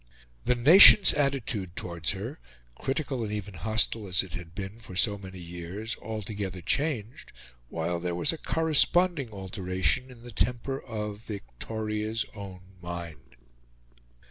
[0.45, 2.39] The nation's attitude towards her,
[2.73, 7.31] critical and even hostile as it had been for so many years, altogether changed;
[7.69, 13.35] while there was a corresponding alteration in the temper of Victoria's own mind.